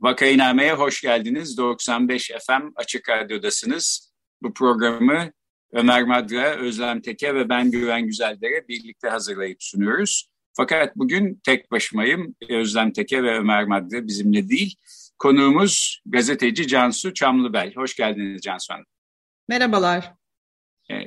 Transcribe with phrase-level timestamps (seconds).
[0.00, 1.58] Vakainame'ye hoş geldiniz.
[1.58, 4.12] 95 FM Açık Radyo'dasınız.
[4.42, 5.32] Bu programı
[5.72, 10.28] Ömer Madra, Özlem Teke ve ben Güven Güzeldere birlikte hazırlayıp sunuyoruz.
[10.56, 12.36] Fakat bugün tek başımayım.
[12.48, 14.76] Özlem Teke ve Ömer Madra bizimle değil.
[15.18, 17.74] Konuğumuz gazeteci Cansu Çamlıbel.
[17.74, 18.86] Hoş geldiniz Cansu Hanım.
[19.48, 20.12] Merhabalar.
[20.90, 21.04] Ee,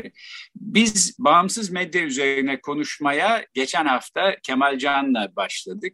[0.56, 5.94] biz bağımsız medya üzerine konuşmaya geçen hafta Kemal Can'la başladık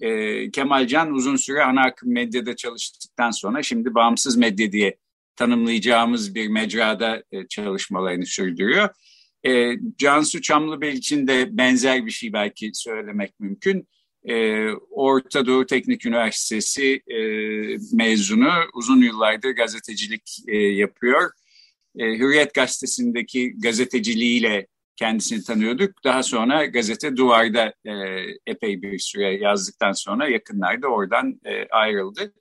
[0.00, 4.96] e, Kemal Can uzun süre ana akım medyada çalıştıktan sonra şimdi bağımsız medya diye
[5.36, 8.88] tanımlayacağımız bir mecrada e, çalışmalarını sürdürüyor.
[9.46, 13.88] E, Cansu Çamlıbel için de benzer bir şey belki söylemek mümkün.
[14.28, 17.18] E, Orta Doğu Teknik Üniversitesi e,
[17.92, 21.30] mezunu, uzun yıllardır gazetecilik e, yapıyor.
[21.98, 26.04] E, Hürriyet Gazetesi'ndeki gazeteciliğiyle kendisini tanıyorduk.
[26.04, 27.92] Daha sonra gazete Duvar'da e,
[28.46, 32.34] epey bir süre yazdıktan sonra yakınlarda oradan e, ayrıldı.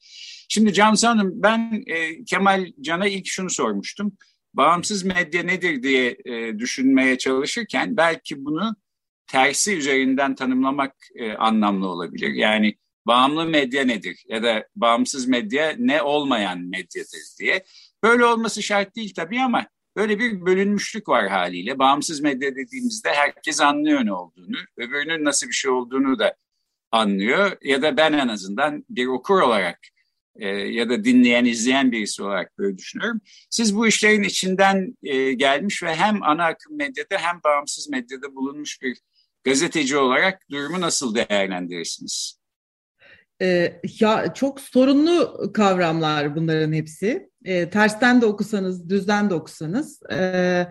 [0.49, 4.17] Şimdi Cansu Hanım ben e, Kemal Can'a ilk şunu sormuştum.
[4.53, 8.75] Bağımsız medya nedir diye e, düşünmeye çalışırken belki bunu
[9.27, 12.33] tersi üzerinden tanımlamak e, anlamlı olabilir.
[12.33, 12.75] Yani
[13.07, 17.63] bağımlı medya nedir ya da bağımsız medya ne olmayan medyadır diye.
[18.03, 21.79] Böyle olması şart değil tabii ama Böyle bir bölünmüşlük var haliyle.
[21.79, 26.35] Bağımsız medya dediğimizde herkes anlıyor ne olduğunu, öbürünün nasıl bir şey olduğunu da
[26.91, 27.57] anlıyor.
[27.61, 29.79] Ya da ben en azından bir okur olarak
[30.35, 33.21] e, ya da dinleyen, izleyen birisi olarak böyle düşünüyorum.
[33.49, 38.81] Siz bu işlerin içinden e, gelmiş ve hem ana akım medyada hem bağımsız medyada bulunmuş
[38.81, 38.97] bir
[39.43, 42.42] gazeteci olarak durumu nasıl değerlendirirsiniz?
[43.41, 47.29] Ee, ya çok sorunlu kavramlar bunların hepsi.
[47.45, 50.67] E, tersten de okusanız, düzden de okusanız, e,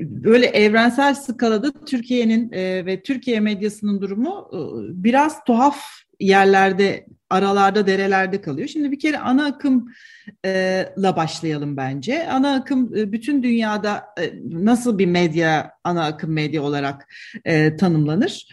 [0.00, 4.58] böyle evrensel skalada Türkiye'nin e, ve Türkiye medyasının durumu e,
[5.04, 5.84] biraz tuhaf
[6.20, 8.68] yerlerde, aralarda, derelerde kalıyor.
[8.68, 12.28] Şimdi bir kere ana akımla başlayalım bence.
[12.28, 18.48] Ana akım e, bütün dünyada e, nasıl bir medya, ana akım medya olarak e, tanımlanır?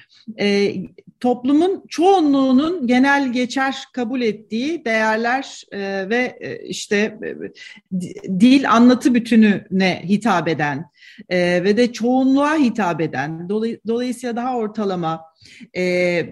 [1.22, 7.36] Toplumun çoğunluğunun genel geçer kabul ettiği değerler e, ve e, işte e,
[8.40, 10.86] dil anlatı bütününe hitap eden
[11.30, 15.22] e, ve de çoğunluğa hitap eden dolay, dolayısıyla daha ortalama
[15.78, 16.26] e,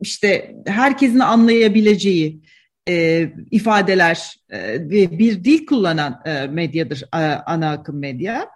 [0.00, 2.40] işte herkesin anlayabileceği
[2.88, 8.50] e, ifadeler e, bir dil kullanan e, medyadır e, ana akım medya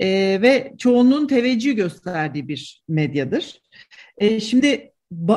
[0.00, 3.62] e, ve çoğunluğun teveccüh gösterdiği bir medyadır.
[4.18, 4.92] E, şimdi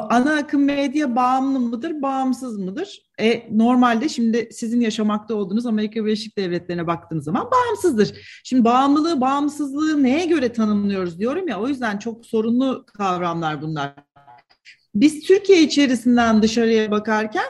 [0.10, 3.02] ana akım medya bağımlı mıdır, bağımsız mıdır?
[3.20, 8.18] E, normalde şimdi sizin yaşamakta olduğunuz Amerika Birleşik Devletleri'ne baktığınız zaman bağımsızdır.
[8.44, 13.94] Şimdi bağımlılığı, bağımsızlığı neye göre tanımlıyoruz diyorum ya o yüzden çok sorunlu kavramlar bunlar.
[14.96, 17.46] Biz Türkiye içerisinden dışarıya bakarken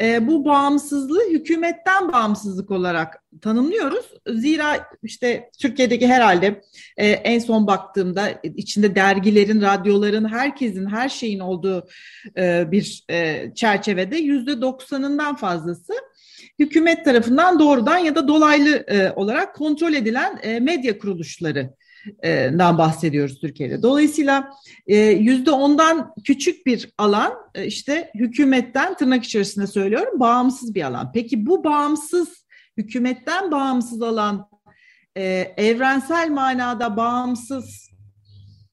[0.00, 4.06] e, bu bağımsızlığı hükümetten bağımsızlık olarak tanımlıyoruz.
[4.28, 6.60] Zira işte Türkiye'deki herhalde
[6.96, 11.88] e, en son baktığımda içinde dergilerin, radyoların, herkesin, her şeyin olduğu
[12.36, 15.92] e, bir e, çerçevede yüzde doksanından fazlası
[16.58, 21.70] hükümet tarafından doğrudan ya da dolaylı e, olarak kontrol edilen e, medya kuruluşları
[22.58, 23.82] dan bahsediyoruz Türkiye'de.
[23.82, 24.50] Dolayısıyla
[25.18, 27.32] yüzde ondan küçük bir alan
[27.64, 31.12] işte hükümetten tırnak içerisinde söylüyorum bağımsız bir alan.
[31.12, 32.46] Peki bu bağımsız
[32.76, 34.48] hükümetten bağımsız alan
[35.56, 37.90] evrensel manada bağımsız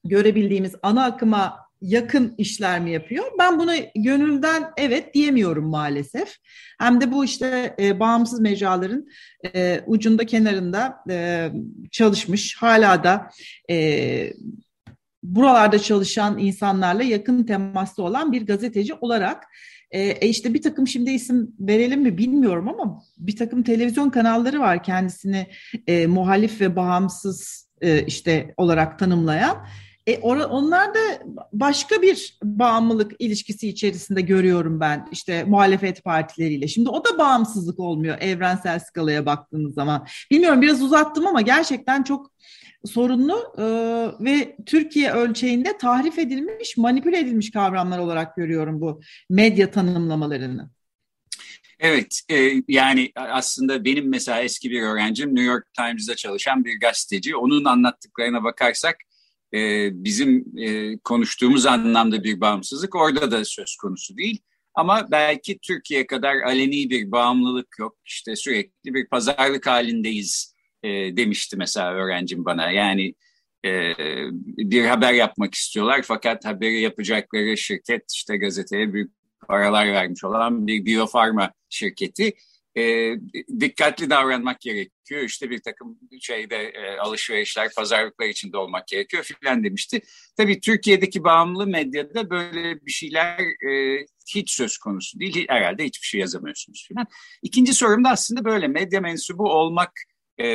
[0.04, 3.26] görebildiğimiz ana akıma yakın işler mi yapıyor?
[3.40, 6.36] Ben buna gönülden evet diyemiyorum maalesef.
[6.80, 9.08] Hem de bu işte e, bağımsız mecraların
[9.56, 11.50] e, ucunda kenarında e,
[11.92, 13.30] çalışmış, hala da
[13.70, 14.34] e,
[15.24, 19.44] buralarda çalışan insanlarla yakın temaslı olan bir gazeteci olarak
[19.92, 24.60] e, e işte bir takım şimdi isim verelim mi bilmiyorum ama bir takım televizyon kanalları
[24.60, 25.48] var kendisini
[25.88, 29.68] e, muhalif ve bağımsız e, işte olarak tanımlayan
[30.08, 31.00] e, or onlar da
[31.54, 36.68] başka bir bağımlılık ilişkisi içerisinde görüyorum ben işte muhalefet partileriyle.
[36.68, 40.08] Şimdi o da bağımsızlık olmuyor evrensel skalaya baktığınız zaman.
[40.32, 42.32] Bilmiyorum biraz uzattım ama gerçekten çok
[42.86, 43.64] sorunlu e,
[44.26, 50.70] ve Türkiye ölçeğinde tahrif edilmiş, manipüle edilmiş kavramlar olarak görüyorum bu medya tanımlamalarını.
[51.80, 57.36] Evet, e, yani aslında benim mesela eski bir öğrencim New York Times'da çalışan bir gazeteci.
[57.36, 58.96] Onun anlattıklarına bakarsak
[59.54, 64.42] e, bizim e, konuştuğumuz anlamda bir bağımsızlık orada da söz konusu değil.
[64.74, 67.98] Ama belki Türkiye kadar aleni bir bağımlılık yok.
[68.06, 72.72] İşte sürekli bir pazarlık halindeyiz e, demişti mesela öğrencim bana.
[72.72, 73.14] Yani
[73.66, 73.94] e,
[74.58, 79.12] bir haber yapmak istiyorlar fakat haberi yapacakları şirket işte gazeteye büyük
[79.48, 82.34] paralar vermiş olan bir biofarma şirketi
[82.78, 83.16] e,
[83.60, 85.22] dikkatli davranmak gerekiyor.
[85.22, 90.02] İşte bir takım şeyde e, alışverişler, pazarlıklar içinde olmak gerekiyor filan demişti.
[90.38, 93.40] Tabii Türkiye'deki bağımlı medyada böyle bir şeyler
[93.72, 95.46] e, hiç söz konusu değil.
[95.50, 97.06] Herhalde hiçbir şey yazamıyorsunuz filan.
[97.44, 99.92] İkinci sorum da aslında böyle medya mensubu olmak
[100.38, 100.48] e,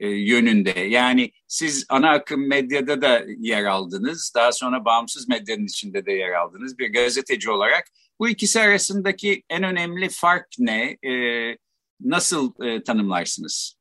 [0.00, 0.80] e, yönünde.
[0.80, 4.32] Yani siz ana akım medyada da yer aldınız.
[4.36, 6.78] Daha sonra bağımsız medyanın içinde de yer aldınız.
[6.78, 7.84] Bir gazeteci olarak
[8.20, 10.96] bu ikisi arasındaki en önemli fark ne?
[11.10, 11.12] E,
[12.00, 13.78] nasıl e, tanımlarsınız?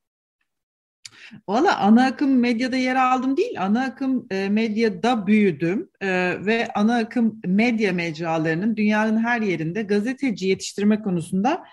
[1.48, 6.07] Valla ana akım medyada yer aldım değil, ana akım e, medyada büyüdüm e,
[6.45, 11.63] ve ana akım medya mecralarının dünyanın her yerinde gazeteci yetiştirme konusunda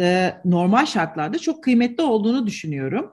[0.00, 3.12] e, normal şartlarda çok kıymetli olduğunu düşünüyorum.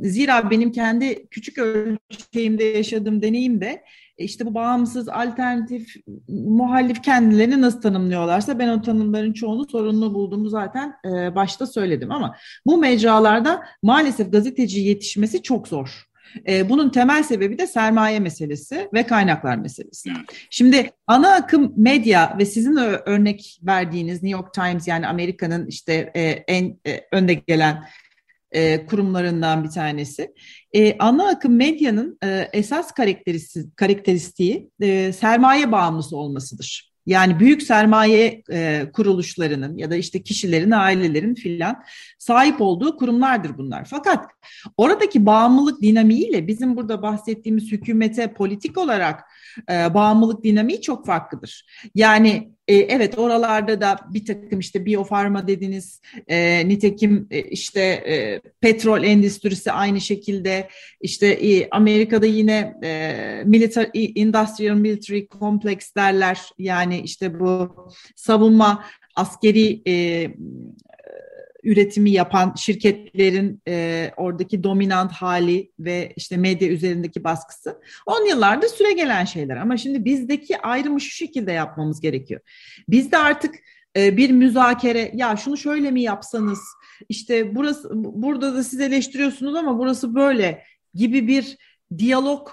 [0.00, 3.84] Zira benim kendi küçük ölçeğimde yaşadığım deneyimde
[4.18, 5.96] işte bu bağımsız, alternatif,
[6.28, 12.36] muhalif kendilerini nasıl tanımlıyorlarsa ben o tanımların çoğunu sorunlu bulduğumu zaten e, başta söyledim ama
[12.66, 16.08] bu mecralarda maalesef gazeteci yetişmesi çok zor.
[16.48, 20.10] E, bunun temel sebebi de sermaye meselesi ve kaynaklar meselesi.
[20.50, 22.76] Şimdi ana akım medya ve sizin
[23.06, 25.92] örnek verdiğiniz New York Times yani Amerika'nın işte
[26.48, 26.78] en
[27.12, 27.84] önde gelen
[28.52, 30.34] e, kurumlarından bir tanesi.
[30.72, 32.92] E, ana akım medyanın e, esas
[33.76, 36.88] karakteristiği e, sermaye bağımlısı olmasıdır.
[37.08, 41.82] Yani büyük sermaye e, kuruluşlarının ya da işte kişilerin, ailelerin filan
[42.18, 43.84] sahip olduğu kurumlardır bunlar.
[43.84, 44.26] Fakat
[44.76, 49.20] oradaki bağımlılık dinamiğiyle bizim burada bahsettiğimiz hükümete politik olarak
[49.70, 51.66] e, bağımlılık dinamiği çok farklıdır.
[51.94, 58.40] Yani e, evet oralarda da bir takım işte biofarma dediniz, e, nitekim e, işte e,
[58.60, 60.68] petrol endüstrisi aynı şekilde
[61.00, 67.74] işte e, Amerika'da yine e, military, industrial military complex derler yani işte bu
[68.16, 68.84] savunma
[69.16, 70.26] askeri e,
[71.68, 78.92] üretimi yapan şirketlerin e, oradaki dominant hali ve işte medya üzerindeki baskısı on yıllarda süre
[78.92, 79.56] gelen şeyler.
[79.56, 82.40] Ama şimdi bizdeki ayrımı şu şekilde yapmamız gerekiyor.
[82.88, 83.54] Bizde artık
[83.96, 86.60] e, bir müzakere ya şunu şöyle mi yapsanız
[87.08, 90.62] işte burası burada da siz eleştiriyorsunuz ama burası böyle
[90.94, 91.56] gibi bir
[91.98, 92.48] diyalog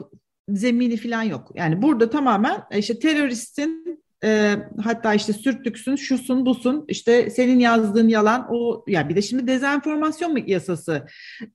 [0.50, 1.52] zemini falan yok.
[1.56, 8.48] Yani burada tamamen işte teröristin e, hatta işte sürtüksün, şusun, busun, işte senin yazdığın yalan,
[8.50, 11.06] o ya bir de şimdi dezenformasyon yasası?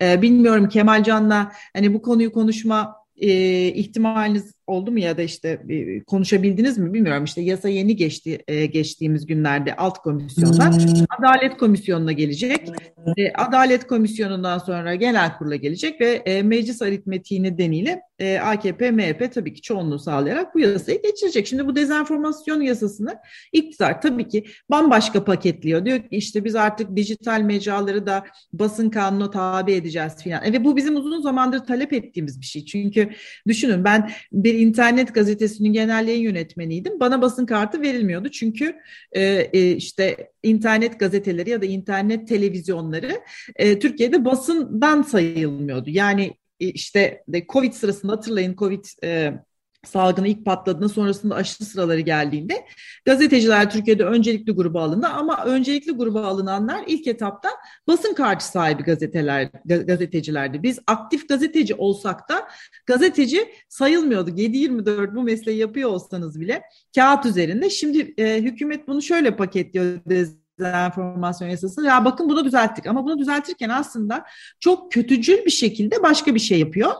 [0.03, 3.29] E, bilmiyorum Kemal Can'la hani bu konuyu konuşma e,
[3.69, 8.67] ihtimaliniz oldu mu ya da işte e, konuşabildiniz mi bilmiyorum işte yasa yeni geçti e,
[8.67, 11.05] geçtiğimiz günlerde alt komisyonda hmm.
[11.19, 12.69] Adalet Komisyonu'na gelecek.
[13.17, 19.33] E, Adalet Komisyonu'ndan sonra genel kurula gelecek ve e, meclis aritmetiği nedeniyle e, AKP, MHP
[19.35, 21.47] tabii ki çoğunluğu sağlayarak bu yasayı geçirecek.
[21.47, 23.15] Şimdi bu dezenformasyon yasasını
[23.53, 25.85] iktidar tabii ki bambaşka paketliyor.
[25.85, 30.45] Diyor ki işte biz artık dijital mecraları da basın kanunu tabi edeceğiz filan.
[30.45, 32.65] E, ve bu bizim uzun zamandır talep ettiğimiz bir şey.
[32.65, 33.11] Çünkü
[33.47, 37.01] düşünün ben bir internet gazetesinin genel yayın yönetmeniydim.
[37.01, 38.29] Bana basın kartı verilmiyordu.
[38.29, 38.77] Çünkü
[39.13, 43.21] e, e, işte internet gazeteleri ya da internet televizyonları
[43.57, 45.91] e, Türkiye'de basından sayılmıyordu.
[45.91, 49.33] Yani e, işte Covid sırasında hatırlayın Covid e,
[49.85, 52.67] salgını ilk patladığında sonrasında aşı sıraları geldiğinde
[53.05, 57.49] gazeteciler Türkiye'de öncelikli gruba alındı ama öncelikli gruba alınanlar ilk etapta
[57.87, 60.63] basın kartı sahibi gazeteler gazetecilerdi.
[60.63, 62.49] Biz aktif gazeteci olsak da
[62.87, 64.31] gazeteci sayılmıyordu.
[64.31, 66.63] 7-24 bu mesleği yapıyor olsanız bile
[66.95, 67.71] kağıt üzerinde.
[67.71, 70.01] Şimdi e, hükümet bunu şöyle paketliyor
[70.61, 71.87] dezenformasyon yasası.
[71.87, 74.25] Ya bakın bunu düzelttik ama bunu düzeltirken aslında
[74.61, 76.93] çok kötücül bir şekilde başka bir şey yapıyor.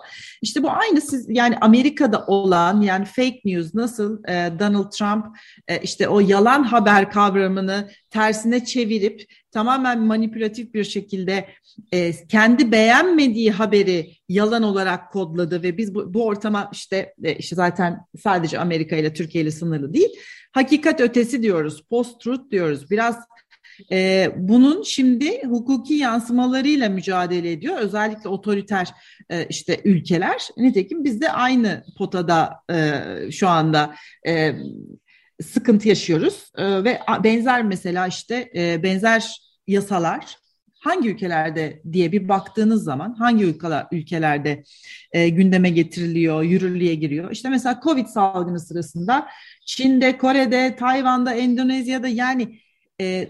[0.43, 5.27] İşte bu aynı siz yani Amerika'da olan yani fake news nasıl e, Donald Trump
[5.69, 11.49] e, işte o yalan haber kavramını tersine çevirip tamamen manipülatif bir şekilde
[11.93, 17.57] e, kendi beğenmediği haberi yalan olarak kodladı ve biz bu, bu ortama işte e, işte
[17.57, 20.11] zaten sadece Amerika ile Türkiye ile sınırlı değil.
[20.53, 22.91] Hakikat ötesi diyoruz, post truth diyoruz.
[22.91, 23.17] Biraz
[23.93, 27.79] e, bunun şimdi hukuki yansımalarıyla mücadele ediyor.
[27.79, 28.89] Özellikle otoriter
[29.31, 30.49] e, işte ülkeler.
[30.57, 33.95] Nitekim biz de aynı potada e, şu anda
[34.27, 34.53] e,
[35.43, 40.37] sıkıntı yaşıyoruz e, ve benzer mesela işte e, benzer yasalar
[40.81, 44.65] hangi ülkelerde diye bir baktığınız zaman hangi ülkeler, ülkelerde
[45.13, 47.31] e, gündeme getiriliyor, yürürlüğe giriyor.
[47.31, 49.29] İşte mesela Covid salgını sırasında
[49.67, 52.61] Çin'de, Kore'de, Tayvan'da, Endonezya'da yani
[53.01, 53.29] e,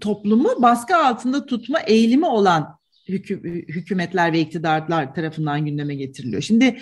[0.00, 6.42] toplumu baskı altında tutma eğilimi olan hükü, hükümetler ve iktidarlar tarafından gündeme getiriliyor.
[6.42, 6.78] Şimdi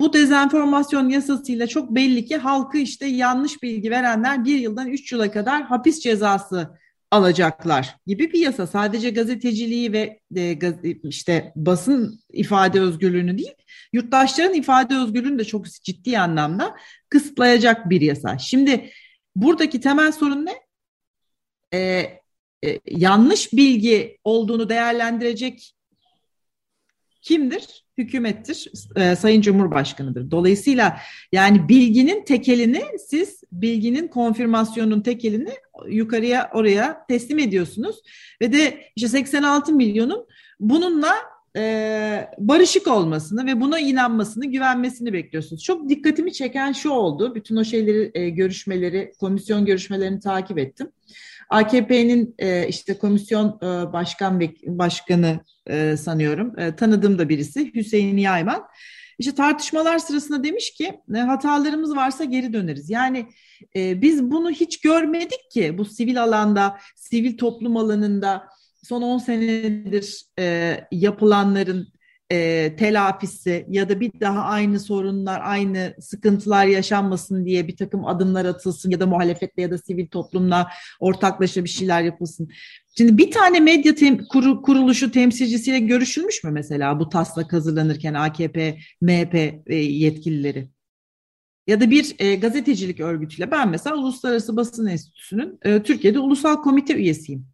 [0.00, 5.30] bu dezenformasyon yasasıyla çok belli ki halkı işte yanlış bilgi verenler bir yıldan üç yıla
[5.30, 6.70] kadar hapis cezası
[7.10, 8.66] alacaklar gibi bir yasa.
[8.66, 10.58] Sadece gazeteciliği ve e,
[11.02, 13.54] işte basın ifade özgürlüğünü değil,
[13.92, 16.76] yurttaşların ifade özgürlüğünü de çok ciddi anlamda
[17.08, 18.38] kısıtlayacak bir yasa.
[18.38, 18.90] Şimdi
[19.36, 20.63] buradaki temel sorun ne?
[21.74, 22.20] Ee,
[22.64, 25.74] e, yanlış bilgi olduğunu değerlendirecek
[27.22, 27.84] kimdir?
[27.98, 30.30] hükümettir, e, Sayın Cumhurbaşkanı'dır.
[30.30, 30.98] Dolayısıyla
[31.32, 35.50] yani bilginin tekelini siz bilginin konfirmasyonun tekelini
[35.88, 37.96] yukarıya oraya teslim ediyorsunuz
[38.40, 40.26] ve de işte 86 milyonun
[40.60, 41.14] bununla
[41.56, 45.62] e, barışık olmasını ve buna inanmasını, güvenmesini bekliyorsunuz.
[45.62, 47.34] Çok dikkatimi çeken şu oldu.
[47.34, 50.88] Bütün o şeyleri, e, görüşmeleri, komisyon görüşmelerini takip ettim.
[51.54, 58.64] AKP'nin e, işte komisyon e, başkan başkanı e, sanıyorum e, tanıdığım da birisi Hüseyin Yayman.
[59.18, 62.90] İşte tartışmalar sırasında demiş ki e, hatalarımız varsa geri döneriz.
[62.90, 63.26] Yani
[63.76, 68.48] e, biz bunu hiç görmedik ki bu sivil alanda, sivil toplum alanında
[68.82, 71.88] son 10 senedir e, yapılanların
[72.34, 78.44] e, telafisi ya da bir daha aynı sorunlar, aynı sıkıntılar yaşanmasın diye bir takım adımlar
[78.44, 80.68] atılsın ya da muhalefetle ya da sivil toplumla
[81.00, 82.48] ortaklaşa bir şeyler yapılsın.
[82.98, 88.78] Şimdi bir tane medya tem- kur- kuruluşu temsilcisiyle görüşülmüş mü mesela bu taslak hazırlanırken AKP,
[89.00, 89.34] MHP
[89.66, 90.68] e, yetkilileri?
[91.66, 96.94] Ya da bir e, gazetecilik örgütüyle ben mesela Uluslararası Basın Enstitüsü'nün e, Türkiye'de ulusal komite
[96.94, 97.53] üyesiyim.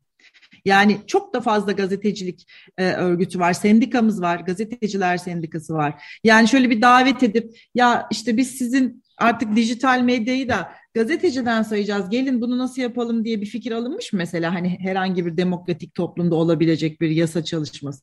[0.64, 2.46] Yani çok da fazla gazetecilik
[2.78, 6.04] e, örgütü var, sendikamız var, gazeteciler sendikası var.
[6.24, 12.10] Yani şöyle bir davet edip ya işte biz sizin artık dijital medyayı da gazeteciden sayacağız.
[12.10, 16.34] Gelin bunu nasıl yapalım diye bir fikir alınmış mı mesela hani herhangi bir demokratik toplumda
[16.34, 18.02] olabilecek bir yasa çalışması.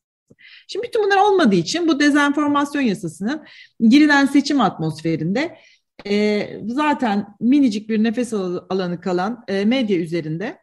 [0.67, 3.43] Şimdi bütün bunlar olmadığı için bu dezenformasyon yasasının
[3.79, 5.57] girilen seçim atmosferinde
[6.05, 8.33] e, zaten minicik bir nefes
[8.69, 10.57] alanı kalan e, medya üzerinde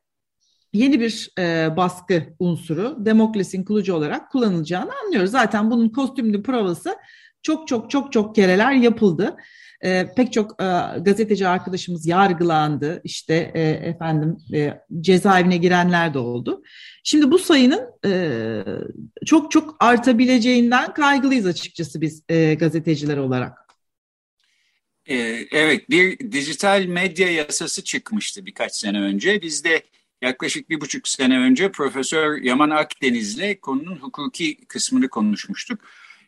[0.75, 5.31] yeni bir e, baskı unsuru demokrasinin kılıcı olarak kullanılacağını anlıyoruz.
[5.31, 6.97] Zaten bunun kostümlü provası
[7.43, 9.37] çok çok çok çok kereler yapıldı.
[9.81, 10.64] E, pek çok e,
[11.00, 13.00] gazeteci arkadaşımız yargılandı.
[13.04, 16.62] İşte e, efendim e, cezaevine girenler de oldu.
[17.04, 18.12] Şimdi bu sayının e,
[19.26, 23.59] çok çok artabileceğinden kaygılıyız açıkçası biz e, gazeteciler olarak.
[25.07, 25.16] E,
[25.52, 29.43] evet bir dijital medya yasası çıkmıştı birkaç sene önce.
[29.43, 29.83] Biz de
[30.25, 35.81] yaklaşık bir buçuk sene önce Profesör Yaman Akdeniz'le konunun hukuki kısmını konuşmuştuk.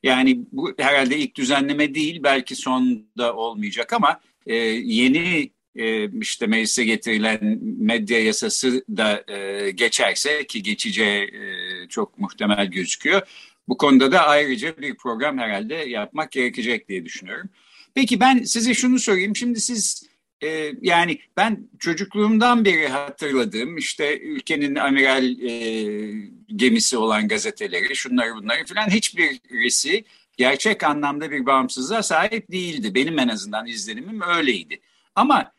[0.02, 6.84] Yani bu herhalde ilk düzenleme değil belki sonda olmayacak ama e, yeni e, işte meclise
[6.84, 11.42] getirilen medya yasası da e, geçerse ki geçeceği e,
[11.88, 13.22] çok muhtemel gözüküyor.
[13.68, 17.50] Bu konuda da ayrıca bir program herhalde yapmak gerekecek diye düşünüyorum.
[17.94, 19.36] Peki ben size şunu sorayım.
[19.36, 20.08] Şimdi siz
[20.42, 28.64] e, yani ben çocukluğumdan beri hatırladığım işte ülkenin amiral e, gemisi olan gazeteleri şunları bunları
[28.64, 30.04] filan hiçbirisi
[30.36, 32.94] gerçek anlamda bir bağımsızlığa sahip değildi.
[32.94, 34.80] Benim en azından izlenimim öyleydi.
[35.14, 35.52] Ama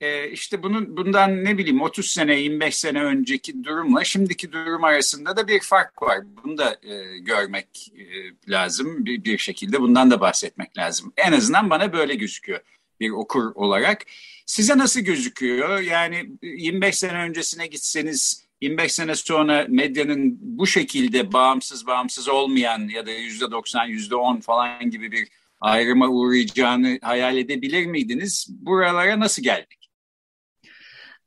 [0.00, 5.36] e, işte bunun bundan ne bileyim 30 sene 25 sene önceki durumla şimdiki durum arasında
[5.36, 6.18] da bir fark var.
[6.44, 8.04] Bunu da e, görmek e,
[8.50, 11.12] lazım bir, bir şekilde bundan da bahsetmek lazım.
[11.16, 12.60] En azından bana böyle gözüküyor
[13.02, 14.06] bir okur olarak.
[14.46, 15.80] Size nasıl gözüküyor?
[15.80, 23.06] Yani 25 sene öncesine gitseniz 25 sene sonra medyanın bu şekilde bağımsız bağımsız olmayan ya
[23.06, 25.28] da %90 %10 falan gibi bir
[25.60, 28.46] ayrıma uğrayacağını hayal edebilir miydiniz?
[28.50, 29.81] Buralara nasıl geldik?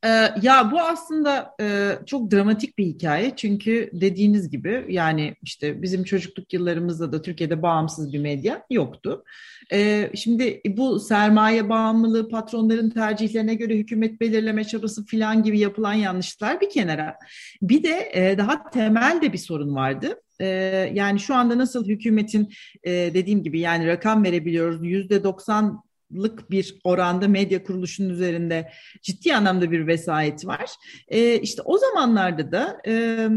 [0.06, 6.04] Ee, ya bu aslında e, çok dramatik bir hikaye çünkü dediğiniz gibi yani işte bizim
[6.04, 9.24] çocukluk yıllarımızda da Türkiye'de bağımsız bir medya yoktu.
[9.72, 16.62] Ee, şimdi bu sermaye bağımlılığı, patronların tercihlerine göre hükümet belirleme çabası filan gibi yapılan yanlışlar
[16.62, 17.16] bir kenara.
[17.62, 20.22] Bir de e, daha temel de bir sorun vardı.
[20.40, 20.46] Ee,
[20.94, 26.76] yani şu anda nasıl hükümetin e, dediğim gibi yani rakam verebiliyoruz yüzde 90 lık bir
[26.84, 28.72] oranda medya kuruluşunun üzerinde
[29.02, 30.72] ciddi anlamda bir vesayeti var.
[31.08, 32.94] E, işte o zamanlarda da e,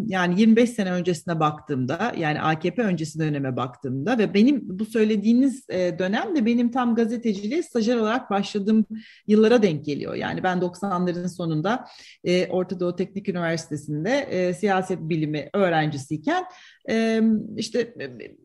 [0.06, 5.98] yani 25 sene öncesine baktığımda yani AKP öncesi döneme baktığımda ve benim bu söylediğiniz e,
[5.98, 8.84] dönem de benim tam gazeteciliğe stajyer olarak başladığım
[9.26, 10.14] yıllara denk geliyor.
[10.14, 11.84] Yani ben 90'ların sonunda
[12.24, 16.44] e, Orta Doğu Teknik Üniversitesi'nde e, siyaset bilimi öğrencisiyken
[16.88, 17.22] e,
[17.56, 17.94] işte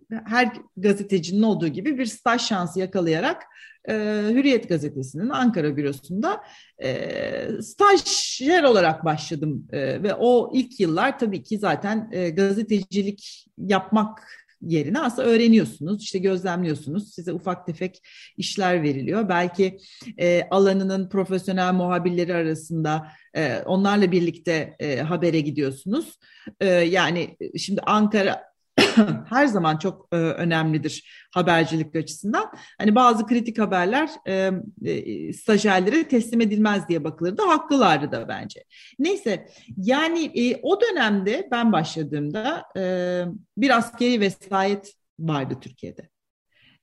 [0.10, 3.44] her gazetecinin olduğu gibi bir staj şansı yakalayarak
[4.30, 6.44] Hürriyet Gazetesi'nin Ankara bürosunda
[7.62, 16.04] stajyer olarak başladım ve o ilk yıllar tabii ki zaten gazetecilik yapmak yerine aslında öğreniyorsunuz,
[16.04, 18.02] işte gözlemliyorsunuz, size ufak tefek
[18.38, 19.30] işler veriliyor.
[19.30, 19.78] Belki
[20.18, 26.20] e, alanının profesyonel muhabirleri arasında e, onlarla birlikte e, habere gidiyorsunuz.
[26.60, 28.53] E, yani şimdi Ankara
[29.30, 32.52] her zaman çok e, önemlidir habercilik açısından.
[32.78, 34.52] Hani bazı kritik haberler e,
[34.86, 37.42] e, stajyerlere teslim edilmez diye bakılırdı.
[37.42, 38.64] Haklılardı da bence.
[39.00, 39.48] Neyse
[39.78, 42.84] yani e, o dönemde ben başladığımda e,
[43.58, 46.13] bir askeri vesayet vardı Türkiye'de.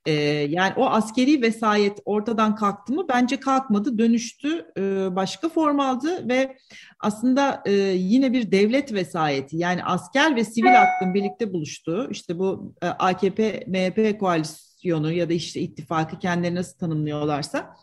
[0.07, 0.13] E,
[0.49, 3.07] yani o askeri vesayet ortadan kalktı mı?
[3.09, 6.57] Bence kalkmadı, dönüştü, e, başka form aldı ve
[7.01, 12.75] aslında e, yine bir devlet vesayeti yani asker ve sivil aklın birlikte buluştuğu işte bu
[12.83, 17.75] e, AKP, MHP koalisyonu ya da işte ittifakı kendileri nasıl tanımlıyorlarsa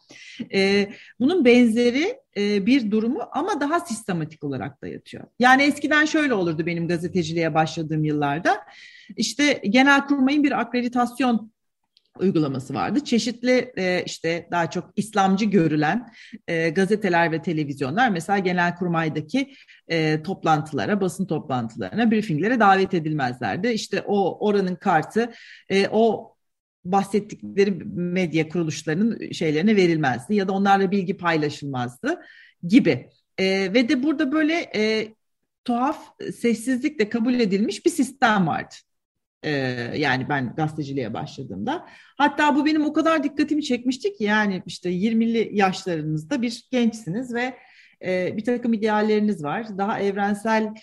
[0.54, 5.24] e, bunun benzeri e, bir durumu ama daha sistematik olarak da yatıyor.
[5.40, 8.58] Yani eskiden şöyle olurdu benim gazeteciliğe başladığım yıllarda.
[9.16, 11.52] İşte Genelkurmay'ın bir akreditasyon
[12.20, 13.00] uygulaması vardı.
[13.00, 16.14] Çeşitli e, işte daha çok İslamcı görülen
[16.48, 19.54] e, gazeteler ve televizyonlar mesela Genelkurmay'daki
[19.88, 23.68] e, toplantılara, basın toplantılarına, briefinglere davet edilmezlerdi.
[23.68, 25.32] İşte o oranın kartı
[25.70, 26.34] e, o
[26.86, 32.20] bahsettikleri medya kuruluşlarının şeylerine verilmezdi ya da onlarla bilgi paylaşılmazdı
[32.64, 33.10] gibi.
[33.38, 35.14] E, ve de burada böyle e,
[35.66, 38.75] tuhaf sessizlikle kabul edilmiş bir sistem vardı.
[39.96, 41.86] Yani ben gazeteciliğe başladığımda.
[42.18, 47.54] Hatta bu benim o kadar dikkatimi çekmişti ki yani işte 20'li yaşlarınızda bir gençsiniz ve
[48.38, 49.78] bir takım idealleriniz var.
[49.78, 50.74] Daha evrensel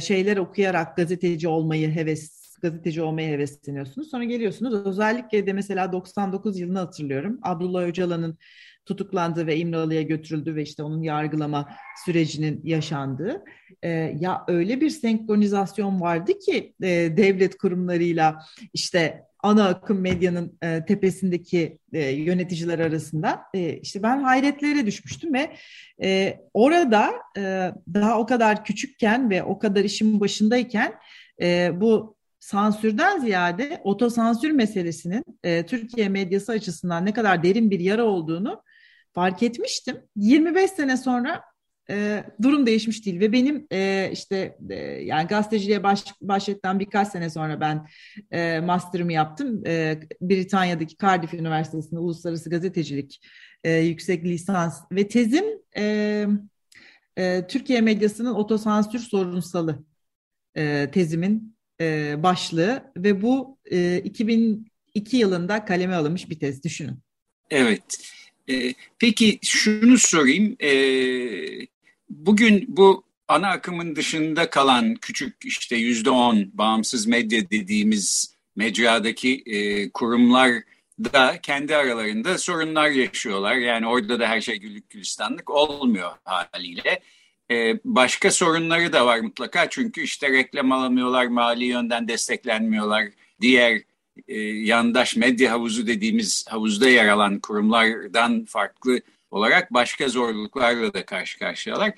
[0.00, 4.10] şeyler okuyarak gazeteci olmayı heves gazeteci olmaya hevesleniyorsunuz.
[4.10, 4.86] Sonra geliyorsunuz.
[4.86, 7.38] Özellikle de mesela 99 yılını hatırlıyorum.
[7.42, 8.38] Abdullah Öcalan'ın
[8.86, 11.68] tutuklandığı ve İmralı'ya götürüldü ve işte onun yargılama
[12.04, 13.44] sürecinin yaşandığı.
[13.82, 13.88] E,
[14.20, 18.38] ya öyle bir senkronizasyon vardı ki e, devlet kurumlarıyla
[18.72, 25.56] işte ana akım medyanın e, tepesindeki e, yöneticiler arasında e, işte ben hayretlere düşmüştüm ve
[26.02, 30.94] e, orada e, daha o kadar küçükken ve o kadar işin başındayken
[31.42, 38.04] e, bu sansürden ziyade otosansür meselesinin e, Türkiye medyası açısından ne kadar derin bir yara
[38.04, 38.62] olduğunu
[39.14, 39.96] fark etmiştim.
[40.16, 41.42] 25 sene sonra
[41.90, 47.30] e, durum değişmiş değil ve benim e, işte e, yani gazeteciliğe baş, başladıktan birkaç sene
[47.30, 47.86] sonra ben
[48.30, 49.66] e, master'ımı yaptım.
[49.66, 53.20] E, Britanya'daki Cardiff Üniversitesi'nde uluslararası gazetecilik
[53.64, 55.44] e, yüksek lisans ve tezim
[55.76, 56.26] e,
[57.18, 59.84] e, Türkiye medyasının otosansür sorunsalı
[60.56, 66.98] e, tezimin e, başlığı ve bu e, 2002 yılında kaleme alınmış bir tez düşünün.
[67.50, 67.98] Evet.
[68.48, 70.56] E, peki şunu sorayım.
[70.62, 70.72] E,
[72.10, 79.90] bugün bu ana akımın dışında kalan küçük işte yüzde on bağımsız medya dediğimiz mecradaki e,
[79.90, 80.52] kurumlar
[81.00, 83.54] da kendi aralarında sorunlar yaşıyorlar.
[83.56, 87.00] Yani orada da her şey güllük gülistanlık olmuyor haliyle.
[87.50, 93.08] Ee, başka sorunları da var mutlaka çünkü işte reklam alamıyorlar, mali yönden desteklenmiyorlar.
[93.40, 93.82] Diğer
[94.28, 99.00] e, yandaş medya havuzu dediğimiz havuzda yer alan kurumlardan farklı
[99.30, 101.92] olarak başka zorluklarla da karşı karşıyalar.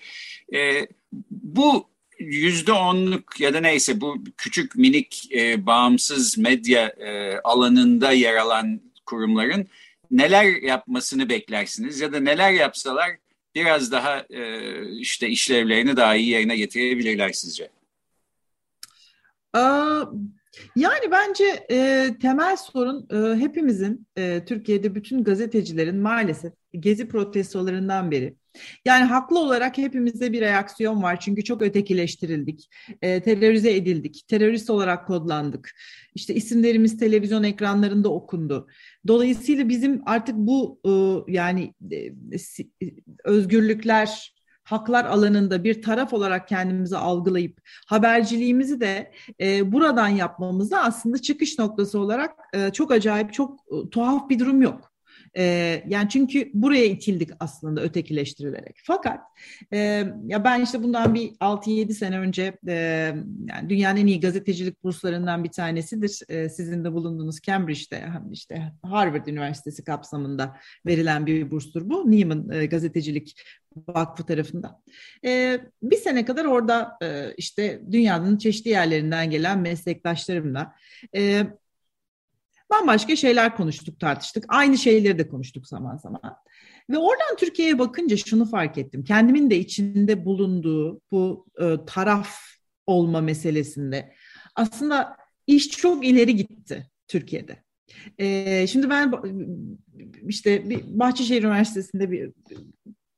[0.54, 0.88] E,
[1.30, 8.36] bu yüzde onluk ya da neyse bu küçük minik e, bağımsız medya e, alanında yer
[8.36, 9.68] alan kurumların
[10.10, 13.10] neler yapmasını beklersiniz ya da neler yapsalar
[13.54, 17.70] biraz daha e, işte işlevlerini daha iyi yerine getirebilirler sizce?
[20.76, 28.36] Yani bence e, temel sorun e, hepimizin e, Türkiye'de bütün gazetecilerin maalesef gezi protestolarından beri.
[28.84, 32.68] Yani haklı olarak hepimizde bir reaksiyon var çünkü çok ötekileştirildik,
[33.02, 35.70] e, terörize edildik, terörist olarak kodlandık.
[36.14, 38.68] İşte isimlerimiz televizyon ekranlarında okundu.
[39.06, 40.92] Dolayısıyla bizim artık bu e,
[41.32, 42.12] yani e,
[43.24, 44.35] özgürlükler,
[44.66, 51.98] haklar alanında bir taraf olarak kendimizi algılayıp haberciliğimizi de e, buradan yapmamızda aslında çıkış noktası
[51.98, 54.95] olarak e, çok acayip, çok e, tuhaf bir durum yok.
[55.36, 55.42] E,
[55.88, 58.80] yani çünkü buraya itildik aslında ötekileştirilerek.
[58.84, 59.20] Fakat
[59.72, 59.78] e,
[60.26, 62.72] ya ben işte bundan bir 6-7 sene önce e,
[63.48, 66.22] yani dünyanın en iyi gazetecilik burslarından bir tanesidir.
[66.28, 72.10] E, sizin de bulunduğunuz Cambridge'de işte Harvard Üniversitesi kapsamında verilen bir burstur bu.
[72.10, 73.34] Neiman e, Gazetecilik
[73.88, 74.82] Vakfı tarafından.
[75.24, 80.72] E, bir sene kadar orada e, işte dünyanın çeşitli yerlerinden gelen meslektaşlarımla
[81.16, 81.46] e,
[82.70, 84.44] bambaşka şeyler konuştuk, tartıştık.
[84.48, 86.36] Aynı şeyleri de konuştuk zaman zaman.
[86.90, 89.04] Ve oradan Türkiye'ye bakınca şunu fark ettim.
[89.04, 92.38] Kendimin de içinde bulunduğu bu e, taraf
[92.86, 94.12] olma meselesinde
[94.54, 97.62] aslında iş çok ileri gitti Türkiye'de.
[98.18, 99.12] E, şimdi ben
[100.28, 102.32] işte bir Bahçeşehir Üniversitesi'nde bir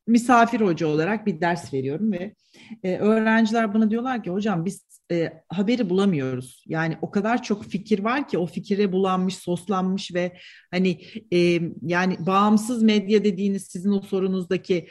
[0.08, 2.34] misafir hoca olarak bir ders veriyorum ve
[2.82, 6.64] e, öğrenciler bana diyorlar ki hocam biz e, haberi bulamıyoruz.
[6.66, 10.36] Yani o kadar çok fikir var ki o fikire bulanmış, soslanmış ve
[10.70, 11.00] hani
[11.32, 14.88] e, yani bağımsız medya dediğiniz sizin o sorunuzdaki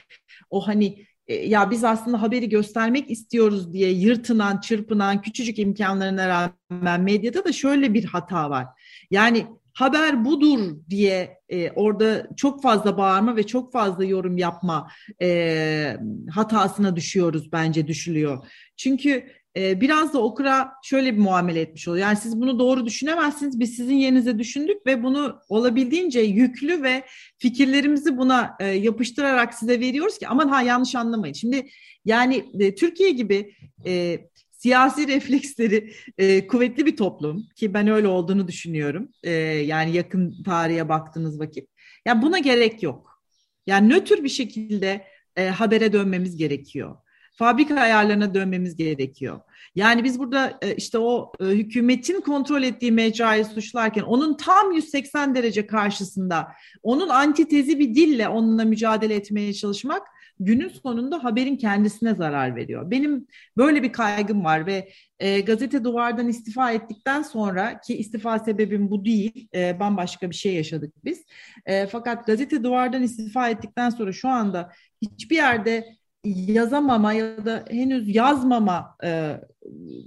[0.49, 6.27] o hani e, ya biz aslında haberi göstermek istiyoruz diye yırtınan, çırpınan küçücük imkanlarına
[6.71, 8.67] rağmen medyada da şöyle bir hata var.
[9.11, 9.45] Yani
[9.77, 14.87] haber budur diye e, orada çok fazla bağırma ve çok fazla yorum yapma
[15.21, 15.97] e,
[16.29, 18.47] hatasına düşüyoruz bence düşülüyor.
[18.77, 22.05] Çünkü e, biraz da okura şöyle bir muamele etmiş oluyor.
[22.07, 23.59] Yani siz bunu doğru düşünemezsiniz.
[23.59, 27.05] Biz sizin yerinize düşündük ve bunu olabildiğince yüklü ve
[27.37, 31.33] fikirlerimizi buna e, yapıştırarak size veriyoruz ki aman ha yanlış anlamayın.
[31.33, 31.67] Şimdi
[32.05, 33.53] yani e, Türkiye gibi
[33.85, 34.19] e,
[34.57, 39.09] siyasi refleksleri e, kuvvetli bir toplum ki ben öyle olduğunu düşünüyorum.
[39.23, 41.69] E, yani yakın tarihe baktığınız vakit.
[42.05, 43.23] Yani buna gerek yok.
[43.67, 46.95] Yani nötr bir şekilde e, habere dönmemiz gerekiyor.
[47.33, 49.39] Fabrika ayarlarına dönmemiz gerekiyor.
[49.75, 55.35] Yani biz burada e, işte o e, hükümetin kontrol ettiği mecrayı suçlarken onun tam 180
[55.35, 56.47] derece karşısında
[56.83, 60.07] onun antitezi bir dille onunla mücadele etmeye çalışmak
[60.39, 62.91] günün sonunda haberin kendisine zarar veriyor.
[62.91, 68.91] Benim böyle bir kaygım var ve e, gazete duvardan istifa ettikten sonra ki istifa sebebim
[68.91, 71.25] bu değil, e, bambaşka bir şey yaşadık biz.
[71.65, 74.71] E, fakat gazete duvardan istifa ettikten sonra şu anda
[75.01, 79.41] hiçbir yerde yazamama ya da henüz yazmama e,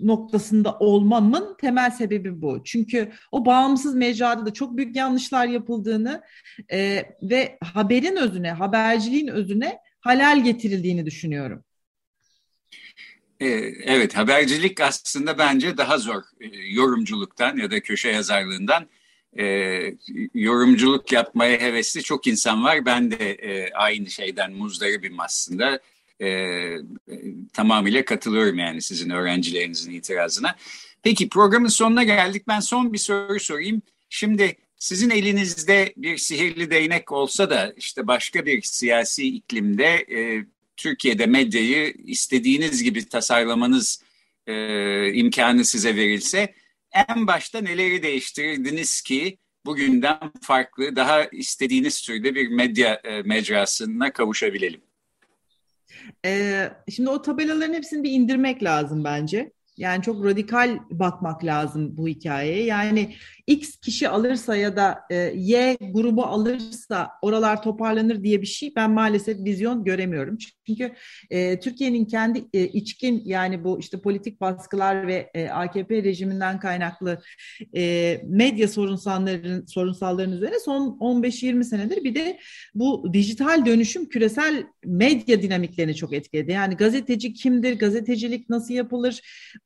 [0.02, 2.64] noktasında olmamın temel sebebi bu.
[2.64, 6.22] Çünkü o bağımsız mecrada da çok büyük yanlışlar yapıldığını
[6.72, 11.64] e, ve haberin özüne, haberciliğin özüne halal getirildiğini düşünüyorum.
[13.40, 13.46] Ee,
[13.84, 18.86] evet, habercilik aslında bence daha zor e, yorumculuktan ya da köşe yazarlığından.
[19.38, 19.44] E,
[20.34, 22.86] yorumculuk yapmaya hevesli çok insan var.
[22.86, 25.80] Ben de e, aynı şeyden muzdaribim aslında.
[26.22, 26.28] E,
[27.52, 30.56] tamamıyla katılıyorum yani sizin öğrencilerinizin itirazına.
[31.02, 32.48] Peki programın sonuna geldik.
[32.48, 33.82] Ben son bir soru sorayım.
[34.08, 40.44] Şimdi sizin elinizde bir sihirli değnek olsa da işte başka bir siyasi iklimde e,
[40.76, 44.02] Türkiye'de medyayı istediğiniz gibi tasarlamanız
[44.46, 46.54] e, imkanı size verilse
[46.92, 54.80] en başta neleri değiştirirdiniz ki bugünden farklı daha istediğiniz türde bir medya e, mecrasına kavuşabilelim?
[56.24, 59.52] Ee, şimdi o tabelaların hepsini bir indirmek lazım bence.
[59.80, 62.64] Yani çok radikal bakmak lazım bu hikayeye.
[62.64, 63.14] Yani
[63.46, 68.90] X kişi alırsa ya da e, Y grubu alırsa oralar toparlanır diye bir şey ben
[68.90, 70.38] maalesef vizyon göremiyorum.
[70.66, 70.92] Çünkü
[71.30, 77.22] e, Türkiye'nin kendi e, içkin yani bu işte politik baskılar ve AKP rejiminden kaynaklı
[78.24, 82.38] medya sorunsalların sorunsalların üzerine son 15-20 senedir bir de
[82.74, 86.52] bu dijital dönüşüm küresel medya dinamiklerini çok etkiledi.
[86.52, 89.20] Yani gazeteci kimdir, gazetecilik nasıl yapılır,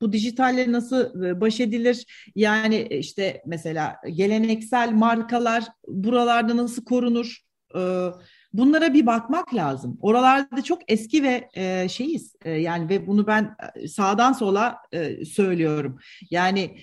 [0.05, 2.05] bu dijitalle nasıl e, baş edilir?
[2.35, 7.45] Yani işte mesela geleneksel markalar buralarda nasıl korunur?
[7.75, 8.09] Ee,
[8.53, 9.97] bunlara bir bakmak lazım.
[10.01, 14.77] Oralarda çok eski ve e, şeyiz e, yani ve bunu ben e, sağdan sola
[15.25, 15.99] söylüyorum.
[16.31, 16.77] Yani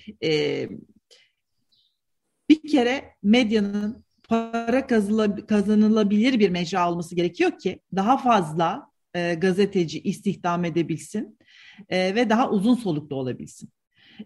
[2.48, 4.86] bir kere medyanın para
[5.46, 8.92] kazanılabilir bir mecra olması gerekiyor ki daha fazla
[9.38, 11.38] gazeteci istihdam edebilsin
[11.90, 13.70] ve daha uzun soluklu olabilsin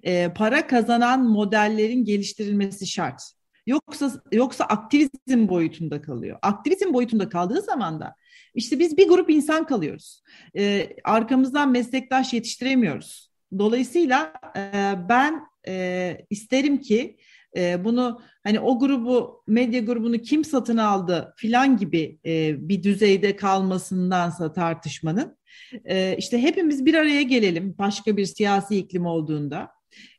[0.02, 3.22] e, para kazanan modellerin geliştirilmesi şart.
[3.66, 6.38] Yoksa yoksa aktivizm boyutunda kalıyor.
[6.42, 8.14] Aktivizm boyutunda kaldığı zaman da
[8.54, 10.22] işte biz bir grup insan kalıyoruz.
[10.56, 13.30] E, arkamızdan meslektaş yetiştiremiyoruz.
[13.58, 17.16] Dolayısıyla e, ben e, isterim ki
[17.56, 23.36] e, bunu hani o grubu medya grubunu kim satın aldı filan gibi e, bir düzeyde
[23.36, 25.38] kalmasındansa tartışmanın
[25.84, 29.70] e, işte hepimiz bir araya gelelim başka bir siyasi iklim olduğunda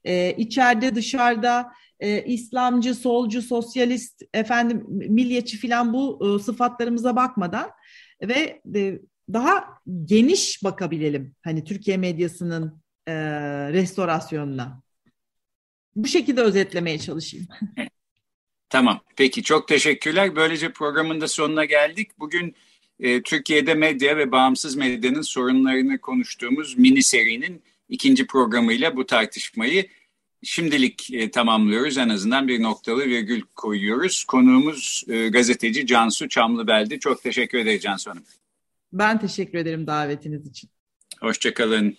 [0.03, 7.69] e, içeride dışarıda e, İslamcı, solcu, sosyalist, efendim milliyetçi filan bu e, sıfatlarımıza bakmadan
[8.21, 8.99] ve e,
[9.33, 9.63] daha
[10.05, 13.13] geniş bakabilelim hani Türkiye medyasının e,
[13.73, 14.86] restorasyonuna.
[15.97, 17.47] Bu şekilde özetlemeye çalışayım.
[18.69, 18.99] Tamam.
[19.15, 20.35] Peki çok teşekkürler.
[20.35, 22.19] Böylece programın da sonuna geldik.
[22.19, 22.55] Bugün
[22.99, 29.87] e, Türkiye'de medya ve bağımsız medyanın sorunlarını konuştuğumuz mini serinin ikinci programıyla bu tartışmayı
[30.43, 31.97] şimdilik e, tamamlıyoruz.
[31.97, 34.23] En azından bir noktalı virgül koyuyoruz.
[34.23, 36.99] Konuğumuz e, gazeteci Cansu Çamlıbel'di.
[36.99, 38.23] Çok teşekkür ederim Cansu Hanım.
[38.93, 40.69] Ben teşekkür ederim davetiniz için.
[41.19, 41.97] Hoşçakalın.